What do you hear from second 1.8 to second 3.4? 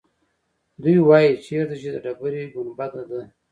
چې د ډبرې ګنبده ده.